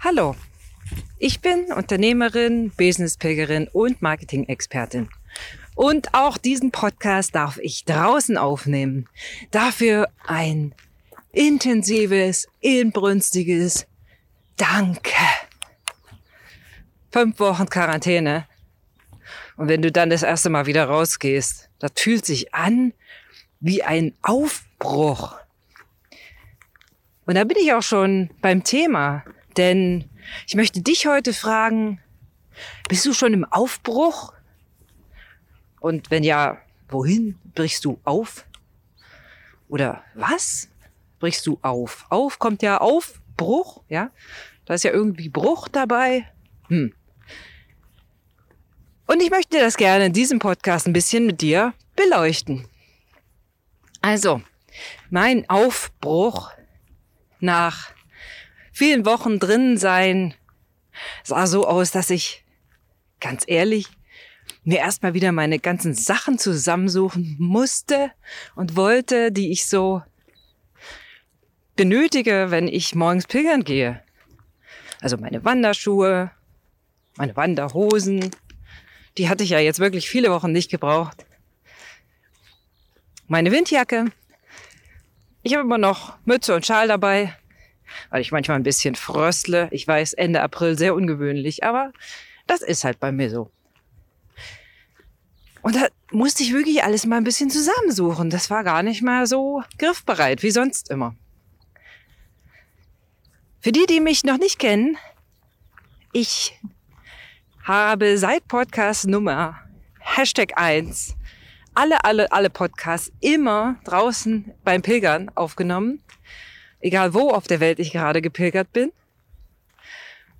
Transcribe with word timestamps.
Hallo, 0.00 0.36
ich 1.18 1.40
bin 1.40 1.72
Unternehmerin, 1.72 2.70
Businesspilgerin 2.70 3.66
und 3.66 4.00
Marketing-Expertin. 4.00 5.08
Und 5.74 6.14
auch 6.14 6.38
diesen 6.38 6.70
Podcast 6.70 7.34
darf 7.34 7.58
ich 7.58 7.84
draußen 7.84 8.38
aufnehmen. 8.38 9.08
Dafür 9.50 10.08
ein 10.24 10.72
intensives, 11.32 12.46
inbrünstiges 12.60 13.88
Danke. 14.56 15.16
Fünf 17.10 17.40
Wochen 17.40 17.66
Quarantäne. 17.66 18.46
Und 19.56 19.66
wenn 19.66 19.82
du 19.82 19.90
dann 19.90 20.10
das 20.10 20.22
erste 20.22 20.48
Mal 20.48 20.66
wieder 20.66 20.84
rausgehst, 20.84 21.70
das 21.80 21.90
fühlt 21.96 22.24
sich 22.24 22.54
an 22.54 22.92
wie 23.58 23.82
ein 23.82 24.14
Aufbruch. 24.22 25.40
Und 27.26 27.34
da 27.34 27.42
bin 27.42 27.56
ich 27.60 27.72
auch 27.72 27.82
schon 27.82 28.30
beim 28.40 28.62
Thema, 28.62 29.24
denn 29.58 30.08
ich 30.46 30.54
möchte 30.54 30.80
dich 30.80 31.06
heute 31.06 31.32
fragen, 31.32 32.00
bist 32.88 33.04
du 33.04 33.12
schon 33.12 33.34
im 33.34 33.44
Aufbruch? 33.44 34.32
Und 35.80 36.10
wenn 36.10 36.24
ja, 36.24 36.58
wohin 36.88 37.38
brichst 37.54 37.84
du 37.84 38.00
auf? 38.04 38.46
Oder 39.68 40.02
was 40.14 40.68
brichst 41.18 41.46
du 41.46 41.58
auf? 41.62 42.06
Auf 42.08 42.38
kommt 42.38 42.62
ja 42.62 42.78
Aufbruch, 42.78 43.82
ja? 43.88 44.10
Da 44.64 44.74
ist 44.74 44.84
ja 44.84 44.92
irgendwie 44.92 45.28
Bruch 45.28 45.68
dabei. 45.68 46.30
Hm. 46.68 46.94
Und 49.06 49.22
ich 49.22 49.30
möchte 49.30 49.58
das 49.58 49.76
gerne 49.76 50.06
in 50.06 50.12
diesem 50.12 50.38
Podcast 50.38 50.86
ein 50.86 50.92
bisschen 50.92 51.26
mit 51.26 51.40
dir 51.40 51.72
beleuchten. 51.96 52.68
Also, 54.02 54.42
mein 55.10 55.48
Aufbruch 55.48 56.52
nach 57.40 57.90
vielen 58.78 59.04
Wochen 59.04 59.40
drin 59.40 59.76
sein 59.76 60.34
sah 61.24 61.48
so 61.48 61.66
aus, 61.66 61.90
dass 61.90 62.10
ich 62.10 62.44
ganz 63.18 63.42
ehrlich 63.46 63.86
mir 64.62 64.78
erstmal 64.78 65.14
wieder 65.14 65.32
meine 65.32 65.58
ganzen 65.58 65.94
Sachen 65.94 66.38
zusammensuchen 66.38 67.34
musste 67.40 68.12
und 68.54 68.76
wollte, 68.76 69.32
die 69.32 69.50
ich 69.50 69.66
so 69.66 70.02
benötige, 71.74 72.50
wenn 72.50 72.68
ich 72.68 72.94
morgens 72.94 73.26
pilgern 73.26 73.64
gehe. 73.64 74.00
Also 75.00 75.16
meine 75.16 75.44
Wanderschuhe, 75.44 76.30
meine 77.16 77.34
Wanderhosen, 77.34 78.30
die 79.16 79.28
hatte 79.28 79.42
ich 79.42 79.50
ja 79.50 79.58
jetzt 79.58 79.80
wirklich 79.80 80.08
viele 80.08 80.30
Wochen 80.30 80.52
nicht 80.52 80.70
gebraucht. 80.70 81.26
Meine 83.26 83.50
Windjacke. 83.50 84.12
Ich 85.42 85.54
habe 85.54 85.64
immer 85.64 85.78
noch 85.78 86.16
Mütze 86.24 86.54
und 86.54 86.64
Schal 86.64 86.86
dabei, 86.86 87.37
weil 88.10 88.20
ich 88.20 88.32
manchmal 88.32 88.56
ein 88.56 88.62
bisschen 88.62 88.94
fröstle. 88.94 89.68
Ich 89.70 89.86
weiß, 89.86 90.14
Ende 90.14 90.42
April 90.42 90.76
sehr 90.76 90.94
ungewöhnlich, 90.94 91.64
aber 91.64 91.92
das 92.46 92.62
ist 92.62 92.84
halt 92.84 93.00
bei 93.00 93.12
mir 93.12 93.30
so. 93.30 93.50
Und 95.62 95.76
da 95.76 95.88
musste 96.12 96.42
ich 96.42 96.52
wirklich 96.52 96.82
alles 96.84 97.04
mal 97.04 97.16
ein 97.16 97.24
bisschen 97.24 97.50
zusammensuchen. 97.50 98.30
Das 98.30 98.48
war 98.50 98.64
gar 98.64 98.82
nicht 98.82 99.02
mal 99.02 99.26
so 99.26 99.62
griffbereit 99.78 100.42
wie 100.42 100.50
sonst 100.50 100.90
immer. 100.90 101.14
Für 103.60 103.72
die, 103.72 103.86
die 103.86 104.00
mich 104.00 104.24
noch 104.24 104.38
nicht 104.38 104.58
kennen, 104.58 104.96
ich 106.12 106.58
habe 107.64 108.16
seit 108.16 108.48
Podcast 108.48 109.06
Nummer 109.06 109.58
Hashtag 109.98 110.52
1 110.56 111.16
alle, 111.78 112.02
alle, 112.04 112.32
alle 112.32 112.50
Podcasts 112.50 113.12
immer 113.20 113.76
draußen 113.84 114.52
beim 114.64 114.82
Pilgern 114.82 115.30
aufgenommen. 115.36 116.02
Egal 116.80 117.14
wo 117.14 117.30
auf 117.30 117.46
der 117.46 117.60
Welt 117.60 117.78
ich 117.78 117.92
gerade 117.92 118.22
gepilgert 118.22 118.72
bin. 118.72 118.92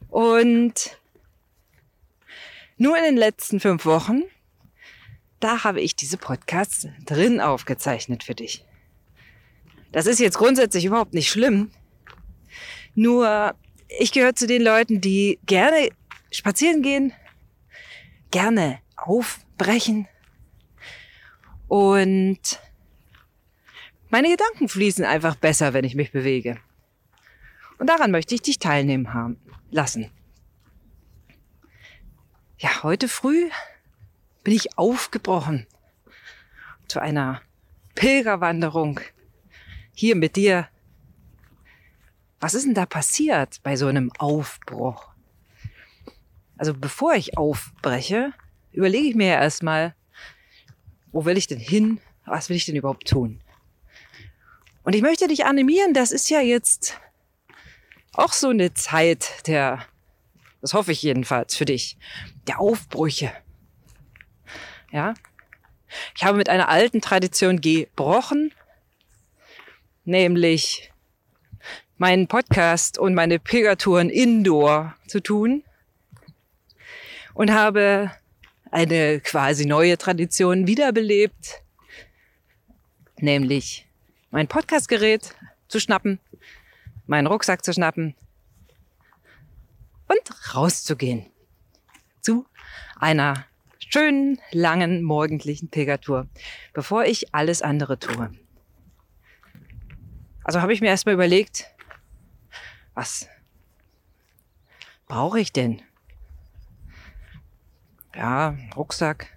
Und 0.08 0.98
nur 2.76 2.96
in 2.96 3.04
den 3.04 3.16
letzten 3.16 3.60
fünf 3.60 3.84
Wochen, 3.84 4.22
da 5.40 5.64
habe 5.64 5.80
ich 5.80 5.96
diese 5.96 6.16
Podcasts 6.16 6.86
drin 7.04 7.40
aufgezeichnet 7.40 8.24
für 8.24 8.34
dich. 8.34 8.64
Das 9.92 10.06
ist 10.06 10.20
jetzt 10.20 10.38
grundsätzlich 10.38 10.84
überhaupt 10.84 11.14
nicht 11.14 11.28
schlimm. 11.28 11.70
Nur 12.94 13.54
ich 13.88 14.12
gehöre 14.12 14.34
zu 14.34 14.46
den 14.46 14.62
Leuten, 14.62 15.00
die 15.00 15.38
gerne 15.46 15.90
spazieren 16.30 16.82
gehen, 16.82 17.12
gerne 18.30 18.80
aufbrechen 18.96 20.06
und 21.68 22.60
meine 24.10 24.28
Gedanken 24.28 24.68
fließen 24.68 25.04
einfach 25.04 25.36
besser, 25.36 25.72
wenn 25.72 25.84
ich 25.84 25.94
mich 25.94 26.12
bewege. 26.12 26.58
Und 27.78 27.88
daran 27.88 28.10
möchte 28.10 28.34
ich 28.34 28.42
dich 28.42 28.58
teilnehmen 28.58 29.14
haben 29.14 29.38
lassen. 29.70 30.10
Ja, 32.58 32.82
heute 32.82 33.08
früh 33.08 33.48
bin 34.42 34.54
ich 34.54 34.76
aufgebrochen 34.78 35.66
zu 36.88 37.00
einer 37.00 37.40
Pilgerwanderung 37.94 39.00
hier 39.94 40.16
mit 40.16 40.36
dir. 40.36 40.68
Was 42.40 42.54
ist 42.54 42.66
denn 42.66 42.74
da 42.74 42.86
passiert 42.86 43.62
bei 43.62 43.76
so 43.76 43.86
einem 43.86 44.10
Aufbruch? 44.18 45.08
Also 46.56 46.74
bevor 46.74 47.14
ich 47.14 47.36
aufbreche, 47.36 48.32
überlege 48.72 49.08
ich 49.08 49.14
mir 49.14 49.28
ja 49.28 49.40
erstmal, 49.40 49.94
wo 51.12 51.24
will 51.24 51.36
ich 51.36 51.46
denn 51.46 51.60
hin? 51.60 52.00
Was 52.24 52.48
will 52.48 52.56
ich 52.56 52.64
denn 52.64 52.76
überhaupt 52.76 53.08
tun? 53.08 53.40
Und 54.88 54.94
ich 54.94 55.02
möchte 55.02 55.28
dich 55.28 55.44
animieren, 55.44 55.92
das 55.92 56.12
ist 56.12 56.30
ja 56.30 56.40
jetzt 56.40 56.98
auch 58.14 58.32
so 58.32 58.48
eine 58.48 58.72
Zeit 58.72 59.46
der 59.46 59.84
das 60.62 60.72
hoffe 60.72 60.92
ich 60.92 61.02
jedenfalls 61.02 61.54
für 61.54 61.66
dich. 61.66 61.98
Der 62.46 62.58
Aufbrüche. 62.58 63.30
Ja. 64.90 65.12
Ich 66.16 66.24
habe 66.24 66.38
mit 66.38 66.48
einer 66.48 66.70
alten 66.70 67.02
Tradition 67.02 67.60
gebrochen, 67.60 68.54
nämlich 70.06 70.90
meinen 71.98 72.26
Podcast 72.26 72.96
und 72.96 73.12
meine 73.12 73.38
Pilgertouren 73.38 74.08
indoor 74.08 74.96
zu 75.06 75.20
tun 75.20 75.64
und 77.34 77.50
habe 77.50 78.10
eine 78.70 79.20
quasi 79.20 79.66
neue 79.66 79.98
Tradition 79.98 80.66
wiederbelebt, 80.66 81.62
nämlich 83.18 83.84
mein 84.30 84.48
Podcastgerät 84.48 85.34
zu 85.68 85.80
schnappen, 85.80 86.20
meinen 87.06 87.26
Rucksack 87.26 87.64
zu 87.64 87.72
schnappen 87.72 88.14
und 90.06 90.54
rauszugehen 90.54 91.26
zu 92.20 92.46
einer 92.98 93.46
schönen, 93.78 94.38
langen, 94.52 95.02
morgendlichen 95.02 95.68
Pilgertour, 95.70 96.26
bevor 96.74 97.04
ich 97.04 97.34
alles 97.34 97.62
andere 97.62 97.98
tue. 97.98 98.30
Also 100.44 100.60
habe 100.60 100.72
ich 100.72 100.80
mir 100.80 100.88
erstmal 100.88 101.14
überlegt, 101.14 101.66
was 102.94 103.28
brauche 105.06 105.40
ich 105.40 105.52
denn? 105.52 105.82
Ja, 108.14 108.56
Rucksack, 108.76 109.28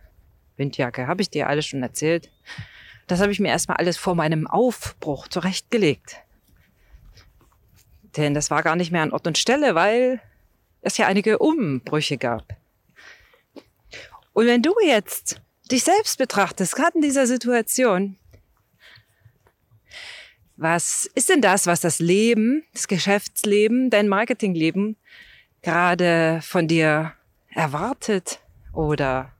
Windjacke, 0.58 1.08
habe 1.08 1.22
ich 1.22 1.30
dir 1.30 1.48
alles 1.48 1.66
schon 1.66 1.84
erzählt. 1.84 2.32
Das 3.12 3.20
habe 3.20 3.34
ich 3.34 3.42
mir 3.42 3.50
erstmal 3.50 3.76
alles 3.76 3.98
vor 3.98 4.16
meinem 4.16 4.48
Aufbruch 4.48 5.28
zurechtgelegt. 5.28 6.16
Denn 8.16 8.34
das 8.34 8.50
war 8.50 8.64
gar 8.64 8.78
nicht 8.78 8.90
mehr 8.94 9.02
an 9.02 9.12
Ort 9.12 9.28
und 9.28 9.38
Stelle, 9.38 9.76
weil 9.76 10.22
es 10.80 10.96
ja 10.96 11.08
einige 11.08 11.40
Umbrüche 11.40 12.18
gab. 12.18 12.56
Und 14.32 14.46
wenn 14.46 14.62
du 14.62 14.74
jetzt 14.86 15.42
dich 15.70 15.84
selbst 15.84 16.20
betrachtest, 16.20 16.74
gerade 16.74 16.96
in 16.96 17.02
dieser 17.02 17.28
Situation, 17.28 18.16
was 20.56 21.06
ist 21.14 21.28
denn 21.28 21.42
das, 21.42 21.68
was 21.68 21.82
das 21.82 22.00
Leben, 22.00 22.64
das 22.72 22.88
Geschäftsleben, 22.88 23.90
dein 23.90 24.08
Marketingleben 24.08 24.96
gerade 25.62 26.40
von 26.44 26.70
dir 26.70 27.12
erwartet 27.50 28.40
oder 28.72 29.34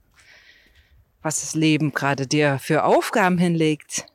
was 1.22 1.42
das 1.42 1.56
Leben 1.56 1.94
gerade 1.94 2.28
dir 2.28 2.60
für 2.60 2.84
Aufgaben 2.84 3.38
hinlegt? 3.38 4.06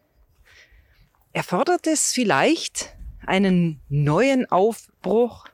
Erfordert 1.32 1.86
es 1.86 2.12
vielleicht 2.12 2.94
einen 3.26 3.80
neuen 3.88 4.50
Aufbruch 4.50 5.46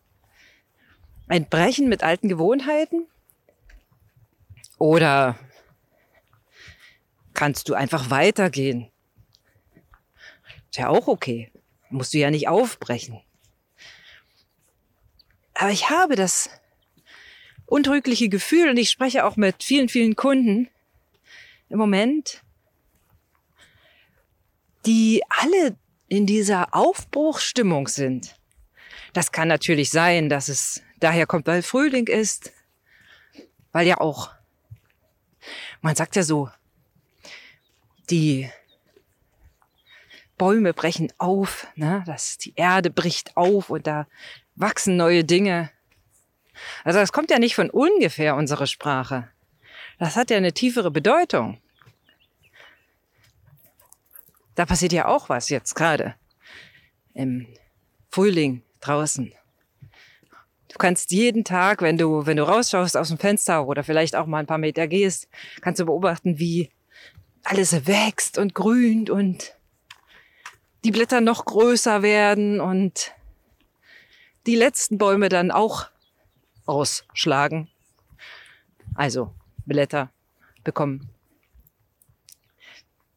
ein 1.29 1.49
Brechen 1.49 1.89
mit 1.89 2.03
alten 2.03 2.29
Gewohnheiten? 2.29 3.07
Oder 4.79 5.39
kannst 7.35 7.69
du 7.69 7.75
einfach 7.75 8.11
weitergehen? 8.11 8.91
Ist 10.71 10.79
ja 10.79 10.89
auch 10.89 11.09
okay. 11.09 11.51
Musst 11.89 12.15
du 12.15 12.19
ja 12.19 12.31
nicht 12.31 12.49
aufbrechen. 12.49 13.21
Aber 15.55 15.71
ich 15.71 15.91
habe 15.91 16.17
das 16.17 16.51
untrügliche 17.67 18.29
Gefühl 18.29 18.69
und 18.71 18.77
ich 18.77 18.91
spreche 18.91 19.25
auch 19.25 19.37
mit 19.37 19.63
vielen, 19.63 19.89
vielen 19.89 20.17
Kunden 20.17 20.69
im 21.73 21.79
Moment, 21.79 22.43
die 24.85 25.23
alle 25.31 25.75
in 26.07 26.27
dieser 26.27 26.75
Aufbruchstimmung 26.75 27.89
sind. 27.89 28.37
Das 29.15 29.33
kann 29.33 29.49
natürlich 29.49 29.89
sein, 29.91 30.29
dass 30.29 30.49
es 30.49 30.83
daher 31.01 31.27
kommt, 31.27 31.47
weil 31.47 31.63
Frühling 31.63 32.09
ist, 32.09 32.53
weil 33.73 33.87
ja 33.87 33.99
auch, 34.03 34.31
man 35.81 35.97
sagt 35.97 36.15
ja 36.15 36.23
so, 36.23 36.51
die 38.11 38.51
Bäume 40.37 40.75
brechen 40.75 41.11
auf, 41.17 41.67
ne? 41.75 42.05
dass 42.05 42.37
die 42.37 42.53
Erde 42.55 42.91
bricht 42.91 43.35
auf 43.35 43.71
und 43.71 43.87
da 43.87 44.07
wachsen 44.57 44.99
neue 44.99 45.25
Dinge. 45.25 45.71
Also 46.85 46.99
das 46.99 47.13
kommt 47.13 47.31
ja 47.31 47.39
nicht 47.39 47.55
von 47.55 47.71
ungefähr, 47.71 48.37
unsere 48.37 48.67
Sprache. 48.67 49.31
Das 49.99 50.17
hat 50.17 50.29
ja 50.29 50.37
eine 50.37 50.53
tiefere 50.53 50.91
Bedeutung. 50.91 51.62
Da 54.55 54.67
passiert 54.67 54.93
ja 54.93 55.07
auch 55.07 55.29
was 55.29 55.49
jetzt 55.49 55.75
gerade 55.75 56.15
im 57.15 57.47
Frühling 58.11 58.63
draußen. 58.81 59.33
Du 60.69 60.79
kannst 60.79 61.11
jeden 61.11 61.45
Tag, 61.45 61.83
wenn 61.83 61.99
du, 61.99 62.25
wenn 62.25 62.39
du 62.39 62.45
rausschaust 62.45 62.97
aus 62.97 63.09
dem 63.09 63.19
Fenster 63.19 63.67
oder 63.67 63.85
vielleicht 63.85 64.17
auch 64.17 64.27
mal 64.27 64.39
ein 64.39 64.47
paar 64.47 64.59
Meter 64.59 64.89
gehst, 64.89 65.29
kannst 65.61 65.81
du 65.81 65.87
beobachten, 65.87 66.39
wie 66.39 66.71
alles 67.45 67.87
wächst 67.87 68.39
und 68.39 68.55
grünt 68.55 69.11
und 69.11 69.55
die 70.85 70.91
Blätter 70.91 71.21
noch 71.21 71.45
größer 71.45 72.03
werden 72.03 72.61
und 72.61 73.13
die 74.47 74.57
letzten 74.57 74.99
Bäume 74.99 75.29
dann 75.29 75.51
auch 75.51 75.89
ausschlagen. 76.67 77.69
Also 78.95 79.33
Blätter 79.67 80.11
bekommen. 80.65 81.11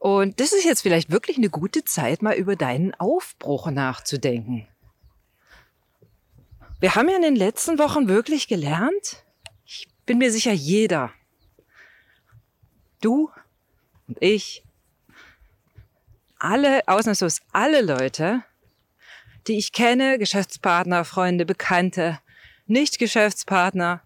Und 0.06 0.40
das 0.40 0.54
ist 0.54 0.66
jetzt 0.66 0.84
vielleicht 0.84 1.10
wirklich 1.10 1.38
eine 1.38 1.50
gute 1.50 1.84
Zeit, 1.84 2.22
mal 2.22 2.36
über 2.36 2.56
deinen 2.56 2.94
Aufbruch 2.94 3.72
nachzudenken. 3.72 4.68
Wir 6.80 6.94
haben 6.94 7.10
ja 7.10 7.16
in 7.16 7.24
den 7.24 7.36
letzten 7.36 7.80
Wochen 7.80 8.08
wirklich 8.08 8.48
gelernt, 8.48 9.24
ich 9.66 9.88
bin 10.06 10.20
mir 10.20 10.32
sicher, 10.32 10.52
jeder, 10.52 11.12
du 13.02 13.32
und 14.08 14.22
ich, 14.22 14.64
alle, 16.38 16.88
ausnahmslos 16.88 17.42
alle 17.52 17.82
Leute, 17.82 18.44
die 19.48 19.58
ich 19.58 19.72
kenne, 19.72 20.20
Geschäftspartner, 20.20 21.04
Freunde, 21.04 21.48
Bekannte, 21.48 22.20
Nicht-Geschäftspartner, 22.68 24.02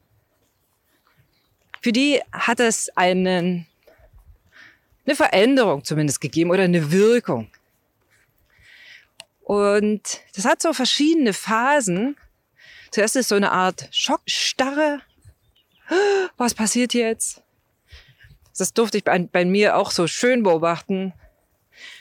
für 1.81 1.92
die 1.92 2.22
hat 2.31 2.62
es 2.62 2.88
einen, 2.95 3.68
eine 5.06 5.16
Veränderung 5.16 5.84
zumindest 5.84 6.22
gegeben 6.22 6.51
oder 6.51 6.63
eine 6.63 6.92
Wirkung. 6.92 7.50
Und 9.42 10.22
das 10.36 10.46
hat 10.46 10.62
so 10.62 10.74
verschiedene 10.74 11.34
Phasen. 11.34 12.16
Zuerst 12.92 13.16
ist 13.16 13.30
so 13.30 13.36
eine 13.36 13.51
Art 13.51 13.88
Schockstarre. 13.92 15.01
Was 16.38 16.54
passiert 16.54 16.94
jetzt? 16.94 17.42
Das 18.57 18.74
durfte 18.74 18.98
ich 18.98 19.04
bei, 19.04 19.18
bei 19.19 19.46
mir 19.46 19.78
auch 19.78 19.92
so 19.92 20.06
schön 20.06 20.44
beobachten. 20.44 21.13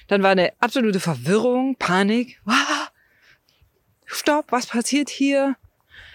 Dann 0.08 0.22
war 0.22 0.30
eine 0.30 0.52
absolute 0.58 1.00
Verwirrung, 1.00 1.76
Panik. 1.76 2.40
Stopp, 4.04 4.50
was 4.50 4.66
passiert 4.66 5.10
hier? 5.10 5.56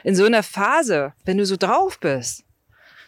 In 0.04 0.16
so 0.16 0.26
einer 0.26 0.44
Phase, 0.44 1.14
wenn 1.26 1.38
du 1.38 1.46
so 1.46 1.56
drauf 1.58 2.00
bist, 2.00 2.43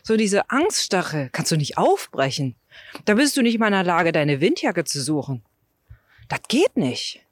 so 0.05 0.15
diese 0.17 0.49
Angststache, 0.51 1.29
kannst 1.31 1.51
du 1.51 1.57
nicht 1.57 1.79
aufbrechen. 1.79 2.55
Da 3.05 3.15
bist 3.15 3.35
du 3.35 3.41
nicht 3.41 3.57
mal 3.57 3.65
in 3.67 3.73
der 3.73 3.83
Lage, 3.83 4.11
deine 4.11 4.39
Windjacke 4.39 4.83
zu 4.83 5.01
suchen. 5.01 5.43
Das 6.27 6.41
geht 6.47 6.77
nicht. 6.77 7.25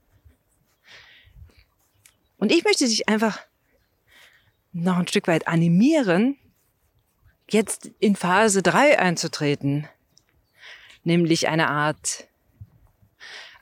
Und 2.37 2.51
ich 2.51 2.63
möchte 2.63 2.87
dich 2.87 3.07
einfach 3.07 3.39
noch 4.71 4.97
ein 4.97 5.07
Stück 5.07 5.27
weit 5.27 5.47
animieren, 5.47 6.35
jetzt 7.47 7.91
in 7.99 8.15
Phase 8.15 8.63
3 8.63 8.97
einzutreten, 8.97 9.87
nämlich 11.03 11.49
eine 11.49 11.69
Art 11.69 12.27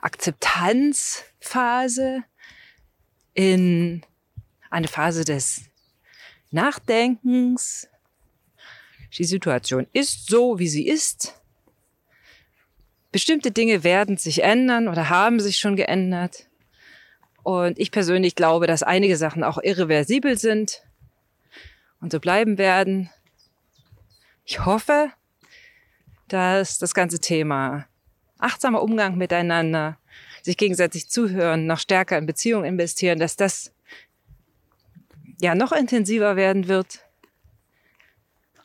Akzeptanzphase, 0.00 2.24
in 3.34 4.06
eine 4.70 4.88
Phase 4.88 5.26
des 5.26 5.66
Nachdenkens. 6.50 7.88
Die 9.18 9.24
Situation 9.24 9.86
ist 9.92 10.26
so, 10.28 10.58
wie 10.58 10.68
sie 10.68 10.86
ist. 10.86 11.40
Bestimmte 13.10 13.50
Dinge 13.50 13.84
werden 13.84 14.16
sich 14.16 14.42
ändern 14.42 14.88
oder 14.88 15.10
haben 15.10 15.38
sich 15.38 15.58
schon 15.58 15.76
geändert. 15.76 16.48
Und 17.42 17.78
ich 17.78 17.90
persönlich 17.90 18.34
glaube, 18.34 18.66
dass 18.66 18.82
einige 18.82 19.16
Sachen 19.16 19.44
auch 19.44 19.58
irreversibel 19.62 20.38
sind 20.38 20.82
und 22.00 22.12
so 22.12 22.20
bleiben 22.20 22.56
werden. 22.56 23.10
Ich 24.44 24.64
hoffe, 24.64 25.10
dass 26.28 26.78
das 26.78 26.94
ganze 26.94 27.18
Thema 27.18 27.86
achtsamer 28.38 28.82
Umgang 28.82 29.16
miteinander, 29.16 29.98
sich 30.42 30.56
gegenseitig 30.56 31.08
zuhören, 31.08 31.66
noch 31.66 31.78
stärker 31.78 32.18
in 32.18 32.26
Beziehungen 32.26 32.64
investieren, 32.64 33.18
dass 33.18 33.36
das 33.36 33.72
ja 35.40 35.54
noch 35.54 35.72
intensiver 35.72 36.34
werden 36.36 36.66
wird. 36.66 37.00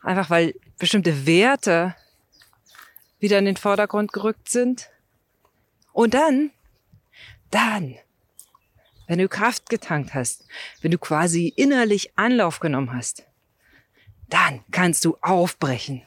Einfach 0.01 0.29
weil 0.29 0.53
bestimmte 0.77 1.25
Werte 1.25 1.95
wieder 3.19 3.39
in 3.39 3.45
den 3.45 3.57
Vordergrund 3.57 4.13
gerückt 4.13 4.49
sind. 4.49 4.89
Und 5.91 6.13
dann, 6.13 6.51
dann, 7.49 7.95
wenn 9.07 9.19
du 9.19 9.27
Kraft 9.27 9.69
getankt 9.69 10.13
hast, 10.13 10.45
wenn 10.81 10.91
du 10.91 10.97
quasi 10.97 11.53
innerlich 11.55 12.17
Anlauf 12.17 12.59
genommen 12.59 12.94
hast, 12.94 13.23
dann 14.29 14.63
kannst 14.71 15.05
du 15.05 15.17
aufbrechen 15.21 16.03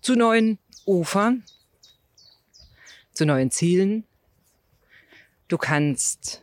zu 0.00 0.14
neuen 0.14 0.58
Ufern, 0.84 1.42
zu 3.12 3.26
neuen 3.26 3.50
Zielen. 3.50 4.04
Du 5.48 5.58
kannst 5.58 6.42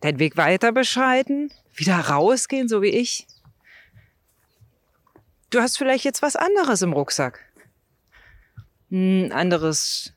deinen 0.00 0.18
Weg 0.18 0.36
weiter 0.36 0.72
beschreiten, 0.72 1.52
wieder 1.74 1.98
rausgehen, 1.98 2.68
so 2.68 2.82
wie 2.82 2.88
ich. 2.88 3.26
Du 5.52 5.60
hast 5.60 5.76
vielleicht 5.76 6.04
jetzt 6.04 6.22
was 6.22 6.34
anderes 6.34 6.80
im 6.80 6.94
Rucksack. 6.94 7.40
Ein 8.90 9.32
anderes 9.32 10.14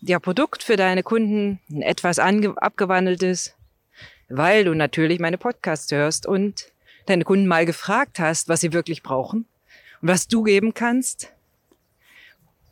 ja, 0.00 0.18
Produkt 0.18 0.64
für 0.64 0.74
deine 0.74 1.04
Kunden, 1.04 1.60
ein 1.70 1.80
etwas 1.80 2.18
abgewandeltes, 2.18 3.54
weil 4.28 4.64
du 4.64 4.74
natürlich 4.74 5.20
meine 5.20 5.38
Podcasts 5.38 5.92
hörst 5.92 6.26
und 6.26 6.72
deine 7.06 7.22
Kunden 7.22 7.46
mal 7.46 7.66
gefragt 7.66 8.18
hast, 8.18 8.48
was 8.48 8.62
sie 8.62 8.72
wirklich 8.72 9.04
brauchen 9.04 9.46
und 10.02 10.08
was 10.08 10.26
du 10.26 10.42
geben 10.42 10.74
kannst. 10.74 11.32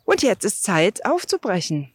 Und 0.03 0.23
jetzt 0.23 0.43
ist 0.43 0.63
Zeit 0.63 1.05
aufzubrechen. 1.05 1.89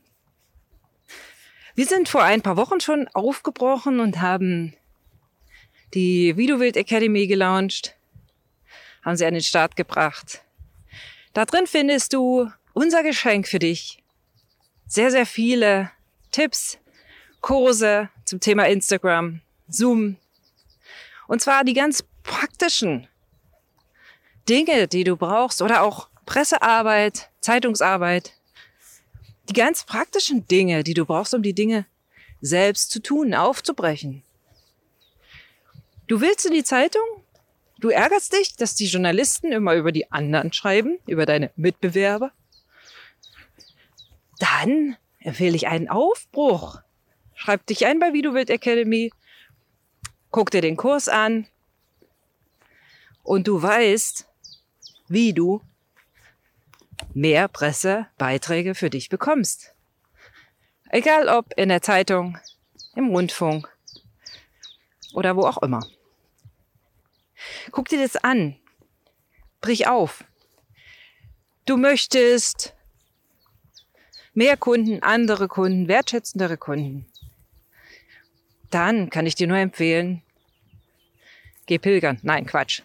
Wir 1.74 1.84
sind 1.84 2.08
vor 2.08 2.22
ein 2.22 2.40
paar 2.40 2.56
Wochen 2.56 2.80
schon 2.80 3.08
aufgebrochen 3.08 4.00
und 4.00 4.22
haben 4.22 4.74
die 5.92 6.34
Widowild 6.38 6.78
Academy 6.78 7.26
gelauncht, 7.26 7.97
haben 9.04 9.16
sie 9.16 9.26
an 9.26 9.34
den 9.34 9.42
Start 9.42 9.76
gebracht. 9.76 10.42
Da 11.32 11.44
drin 11.44 11.66
findest 11.66 12.12
du 12.12 12.50
unser 12.72 13.02
Geschenk 13.02 13.46
für 13.46 13.58
dich. 13.58 14.02
Sehr, 14.86 15.10
sehr 15.10 15.26
viele 15.26 15.90
Tipps, 16.32 16.78
Kurse 17.40 18.08
zum 18.24 18.40
Thema 18.40 18.66
Instagram, 18.68 19.40
Zoom. 19.68 20.16
Und 21.26 21.40
zwar 21.40 21.64
die 21.64 21.74
ganz 21.74 22.04
praktischen 22.22 23.06
Dinge, 24.48 24.88
die 24.88 25.04
du 25.04 25.16
brauchst 25.16 25.62
oder 25.62 25.82
auch 25.82 26.08
Pressearbeit, 26.26 27.30
Zeitungsarbeit, 27.40 28.32
die 29.48 29.54
ganz 29.54 29.84
praktischen 29.84 30.46
Dinge, 30.46 30.84
die 30.84 30.94
du 30.94 31.04
brauchst, 31.04 31.34
um 31.34 31.42
die 31.42 31.54
Dinge 31.54 31.86
selbst 32.40 32.90
zu 32.90 33.00
tun, 33.00 33.34
aufzubrechen. 33.34 34.22
Du 36.06 36.20
willst 36.20 36.46
in 36.46 36.52
die 36.52 36.64
Zeitung? 36.64 37.02
Du 37.78 37.90
ärgerst 37.90 38.32
dich, 38.32 38.56
dass 38.56 38.74
die 38.74 38.86
Journalisten 38.86 39.52
immer 39.52 39.74
über 39.74 39.92
die 39.92 40.10
anderen 40.10 40.52
schreiben, 40.52 40.98
über 41.06 41.26
deine 41.26 41.52
Mitbewerber? 41.54 42.32
Dann 44.40 44.96
empfehle 45.20 45.54
ich 45.54 45.68
einen 45.68 45.88
Aufbruch. 45.88 46.80
Schreib 47.34 47.66
dich 47.66 47.86
ein 47.86 48.00
bei 48.00 48.12
Widowild 48.12 48.50
Academy, 48.50 49.12
guck 50.30 50.50
dir 50.50 50.60
den 50.60 50.76
Kurs 50.76 51.08
an 51.08 51.46
und 53.22 53.46
du 53.46 53.62
weißt, 53.62 54.26
wie 55.08 55.32
du 55.32 55.62
mehr 57.14 57.46
Pressebeiträge 57.46 58.74
für 58.74 58.90
dich 58.90 59.08
bekommst. 59.08 59.74
Egal 60.90 61.28
ob 61.28 61.52
in 61.56 61.68
der 61.68 61.82
Zeitung, 61.82 62.38
im 62.96 63.08
Rundfunk 63.08 63.68
oder 65.14 65.36
wo 65.36 65.42
auch 65.42 65.62
immer. 65.62 65.86
Guck 67.70 67.88
dir 67.88 68.00
das 68.00 68.16
an. 68.16 68.56
Brich 69.60 69.86
auf. 69.86 70.24
Du 71.64 71.76
möchtest 71.76 72.74
mehr 74.34 74.56
Kunden, 74.56 75.02
andere 75.02 75.48
Kunden, 75.48 75.88
wertschätzendere 75.88 76.56
Kunden. 76.56 77.06
Dann 78.70 79.10
kann 79.10 79.26
ich 79.26 79.34
dir 79.34 79.46
nur 79.46 79.58
empfehlen, 79.58 80.22
geh 81.66 81.78
pilgern. 81.78 82.18
Nein, 82.22 82.46
Quatsch. 82.46 82.82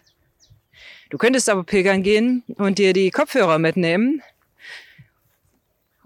Du 1.10 1.18
könntest 1.18 1.48
aber 1.48 1.64
pilgern 1.64 2.02
gehen 2.02 2.42
und 2.56 2.78
dir 2.78 2.92
die 2.92 3.10
Kopfhörer 3.10 3.58
mitnehmen 3.58 4.22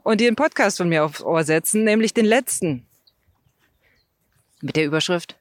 und 0.02 0.20
dir 0.20 0.26
einen 0.26 0.36
Podcast 0.36 0.78
von 0.78 0.88
mir 0.88 1.04
aufs 1.04 1.22
Ohr 1.22 1.44
setzen, 1.44 1.84
nämlich 1.84 2.12
den 2.14 2.26
letzten. 2.26 2.86
Mit 4.60 4.76
der 4.76 4.84
Überschrift 4.84 5.36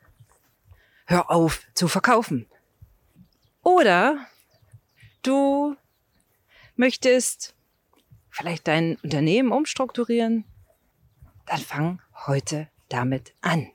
Hör 1.05 1.31
auf 1.31 1.61
zu 1.73 1.87
verkaufen. 1.87 2.47
Oder 3.67 4.25
du 5.23 5.75
möchtest 6.77 7.53
vielleicht 8.29 8.65
dein 8.65 8.95
Unternehmen 9.03 9.51
umstrukturieren, 9.51 10.45
dann 11.47 11.59
fang 11.59 12.01
heute 12.27 12.69
damit 12.87 13.33
an. 13.41 13.69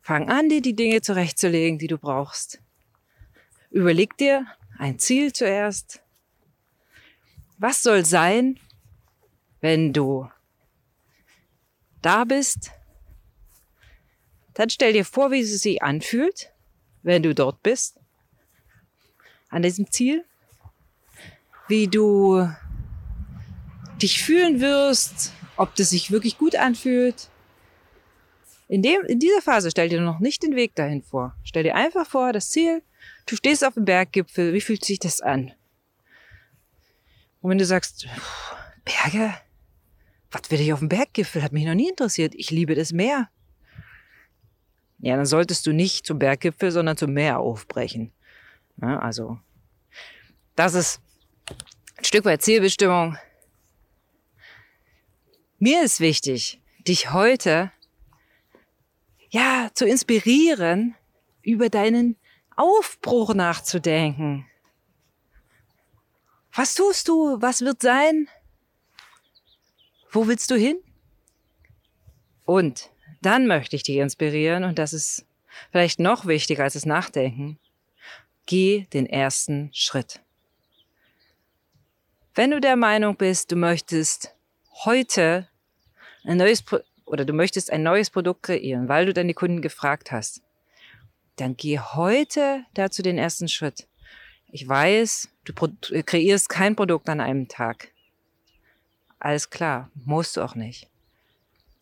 Fang 0.00 0.28
an, 0.28 0.48
dir 0.48 0.62
die 0.62 0.76
Dinge 0.76 1.02
zurechtzulegen, 1.02 1.76
die 1.76 1.88
du 1.88 1.98
brauchst. 1.98 2.62
Überleg 3.72 4.16
dir 4.16 4.46
ein 4.78 5.00
Ziel 5.00 5.32
zuerst. 5.32 6.00
Was 7.58 7.82
soll 7.82 8.04
sein, 8.04 8.60
wenn 9.60 9.92
du 9.92 10.30
da 12.00 12.22
bist? 12.22 12.70
Dann 14.52 14.70
stell 14.70 14.92
dir 14.92 15.04
vor, 15.04 15.32
wie 15.32 15.40
es 15.40 15.60
sich 15.60 15.82
anfühlt, 15.82 16.52
wenn 17.02 17.24
du 17.24 17.34
dort 17.34 17.60
bist, 17.64 17.98
an 19.54 19.62
diesem 19.62 19.90
Ziel, 19.90 20.24
wie 21.68 21.86
du 21.86 22.48
dich 24.02 24.22
fühlen 24.22 24.60
wirst, 24.60 25.32
ob 25.56 25.74
das 25.76 25.90
sich 25.90 26.10
wirklich 26.10 26.36
gut 26.38 26.56
anfühlt. 26.56 27.28
In, 28.66 28.82
dem, 28.82 29.02
in 29.06 29.20
dieser 29.20 29.40
Phase 29.42 29.70
stell 29.70 29.88
dir 29.88 30.00
noch 30.00 30.18
nicht 30.18 30.42
den 30.42 30.56
Weg 30.56 30.74
dahin 30.74 31.02
vor. 31.02 31.36
Stell 31.44 31.62
dir 31.62 31.76
einfach 31.76 32.06
vor, 32.06 32.32
das 32.32 32.50
Ziel, 32.50 32.82
du 33.26 33.36
stehst 33.36 33.64
auf 33.64 33.74
dem 33.74 33.84
Berggipfel, 33.84 34.52
wie 34.52 34.60
fühlt 34.60 34.84
sich 34.84 34.98
das 34.98 35.20
an? 35.20 35.52
Und 37.40 37.50
wenn 37.50 37.58
du 37.58 37.66
sagst, 37.66 38.08
Berge? 38.84 39.34
Was 40.32 40.50
will 40.50 40.60
ich 40.60 40.72
auf 40.72 40.80
dem 40.80 40.88
Berggipfel? 40.88 41.42
Hat 41.42 41.52
mich 41.52 41.64
noch 41.64 41.74
nie 41.74 41.88
interessiert. 41.88 42.34
Ich 42.34 42.50
liebe 42.50 42.74
das 42.74 42.92
Meer. 42.92 43.28
Ja, 44.98 45.16
dann 45.16 45.26
solltest 45.26 45.66
du 45.66 45.72
nicht 45.72 46.06
zum 46.06 46.18
Berggipfel, 46.18 46.72
sondern 46.72 46.96
zum 46.96 47.12
Meer 47.12 47.38
aufbrechen. 47.38 48.10
Ja, 48.80 48.98
also, 48.98 49.38
das 50.56 50.74
ist 50.74 51.00
ein 51.96 52.04
Stück 52.04 52.24
weit 52.24 52.42
Zielbestimmung. 52.42 53.18
Mir 55.58 55.82
ist 55.82 56.00
wichtig, 56.00 56.60
dich 56.86 57.12
heute 57.12 57.72
ja 59.30 59.70
zu 59.74 59.86
inspirieren, 59.86 60.94
über 61.42 61.68
deinen 61.68 62.16
Aufbruch 62.56 63.34
nachzudenken. 63.34 64.46
Was 66.52 66.74
tust 66.74 67.08
du? 67.08 67.40
Was 67.40 67.62
wird 67.62 67.82
sein? 67.82 68.28
Wo 70.10 70.26
willst 70.28 70.50
du 70.50 70.56
hin? 70.56 70.76
Und 72.44 72.90
dann 73.22 73.46
möchte 73.46 73.74
ich 73.74 73.82
dich 73.82 73.96
inspirieren, 73.96 74.64
und 74.64 74.78
das 74.78 74.92
ist 74.92 75.26
vielleicht 75.72 75.98
noch 75.98 76.26
wichtiger 76.26 76.64
als 76.64 76.74
das 76.74 76.86
Nachdenken, 76.86 77.58
geh 78.46 78.86
den 78.92 79.06
ersten 79.06 79.70
Schritt. 79.72 80.23
Wenn 82.36 82.50
du 82.50 82.60
der 82.60 82.74
Meinung 82.74 83.16
bist, 83.16 83.52
du 83.52 83.56
möchtest 83.56 84.34
heute 84.84 85.48
ein 86.24 86.36
neues 86.36 86.62
Pro 86.62 86.80
oder 87.04 87.24
du 87.24 87.32
möchtest 87.32 87.70
ein 87.70 87.84
neues 87.84 88.10
Produkt 88.10 88.42
kreieren, 88.42 88.88
weil 88.88 89.06
du 89.06 89.12
deine 89.12 89.34
Kunden 89.34 89.62
gefragt 89.62 90.10
hast, 90.10 90.42
dann 91.36 91.56
geh 91.56 91.78
heute 91.78 92.64
dazu 92.74 93.02
den 93.02 93.18
ersten 93.18 93.46
Schritt. 93.46 93.86
Ich 94.50 94.68
weiß, 94.68 95.28
du 95.44 95.52
kreierst 96.02 96.48
kein 96.48 96.74
Produkt 96.74 97.08
an 97.08 97.20
einem 97.20 97.46
Tag. 97.46 97.92
Alles 99.20 99.50
klar, 99.50 99.90
musst 100.04 100.36
du 100.36 100.42
auch 100.42 100.56
nicht. 100.56 100.88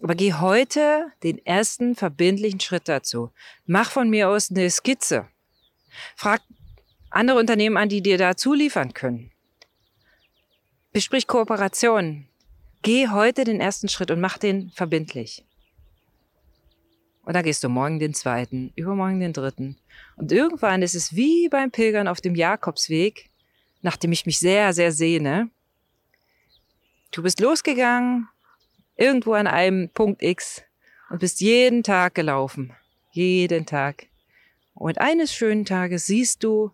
Aber 0.02 0.14
geh 0.14 0.34
heute 0.34 1.12
den 1.22 1.38
ersten 1.46 1.94
verbindlichen 1.94 2.60
Schritt 2.60 2.88
dazu. 2.88 3.30
Mach 3.64 3.90
von 3.90 4.10
mir 4.10 4.28
aus 4.28 4.50
eine 4.50 4.68
Skizze. 4.68 5.28
Frag 6.14 6.42
andere 7.08 7.38
Unternehmen 7.38 7.78
an, 7.78 7.88
die 7.88 8.02
dir 8.02 8.18
dazu 8.18 8.52
liefern 8.52 8.92
können. 8.92 9.31
Besprich 10.92 11.26
Kooperationen. 11.26 12.28
Geh 12.82 13.08
heute 13.08 13.44
den 13.44 13.62
ersten 13.62 13.88
Schritt 13.88 14.10
und 14.10 14.20
mach 14.20 14.36
den 14.36 14.68
verbindlich. 14.68 15.42
Und 17.24 17.32
dann 17.32 17.44
gehst 17.44 17.64
du 17.64 17.70
morgen 17.70 17.98
den 17.98 18.12
zweiten, 18.12 18.74
übermorgen 18.76 19.18
den 19.20 19.32
dritten. 19.32 19.78
Und 20.16 20.32
irgendwann 20.32 20.82
ist 20.82 20.94
es 20.94 21.16
wie 21.16 21.48
beim 21.48 21.70
Pilgern 21.70 22.08
auf 22.08 22.20
dem 22.20 22.34
Jakobsweg, 22.34 23.30
nach 23.80 23.96
dem 23.96 24.12
ich 24.12 24.26
mich 24.26 24.38
sehr, 24.38 24.74
sehr 24.74 24.92
sehne. 24.92 25.48
Du 27.10 27.22
bist 27.22 27.40
losgegangen, 27.40 28.28
irgendwo 28.96 29.32
an 29.32 29.46
einem 29.46 29.88
Punkt 29.88 30.22
X 30.22 30.62
und 31.08 31.20
bist 31.20 31.40
jeden 31.40 31.82
Tag 31.82 32.14
gelaufen. 32.14 32.74
Jeden 33.12 33.64
Tag. 33.64 34.08
Und 34.74 34.98
eines 34.98 35.32
schönen 35.32 35.64
Tages 35.64 36.04
siehst 36.04 36.44
du 36.44 36.70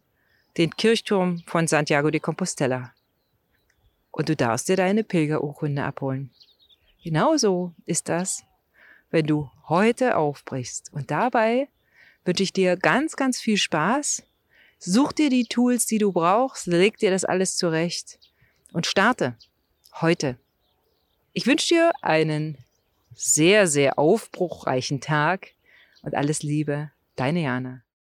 den 0.57 0.75
Kirchturm 0.75 1.45
von 1.47 1.69
Santiago 1.69 2.11
de 2.11 2.19
Compostela. 2.19 2.93
Und 4.19 4.29
du 4.29 4.37
darfst 4.37 4.69
dir 4.69 4.77
deine 4.77 5.03
Pilgerurkunde 5.03 5.83
abholen. 5.83 6.31
Genauso 7.03 7.73
ist 7.87 8.11
das 8.11 8.45
wenn 9.11 9.27
du 9.27 9.51
heute 9.69 10.17
aufbrichst. 10.17 10.93
Und 10.93 11.11
dabei 11.11 11.69
wünsche 12.25 12.43
ich 12.43 12.53
dir 12.53 12.77
ganz, 12.77 13.17
ganz 13.17 13.41
viel 13.41 13.57
Spaß. 13.57 14.23
Such 14.79 15.13
dir 15.13 15.31
die 15.31 15.45
Tools, 15.45 15.87
die 15.87 15.99
du 15.99 16.13
brauchst, 16.13 16.67
leg 16.67 16.99
dir 16.99 17.11
das 17.11 17.25
alles 17.25 17.57
zurecht 17.57 18.19
und 18.73 18.87
starte 18.87 19.37
heute. 20.01 20.39
Ich 21.33 21.47
wünsche 21.47 21.75
dir 21.75 21.93
einen 22.03 22.59
sehr, 23.15 23.67
sehr 23.67 23.99
aufbruchreichen 23.99 25.01
Tag 25.01 25.49
und 26.03 26.15
alles 26.15 26.43
Liebe, 26.43 26.91
deine 27.17 27.43
Jana. 27.43 27.83